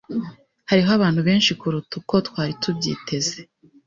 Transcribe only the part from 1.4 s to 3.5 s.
kuruta uko twari tubyiteze.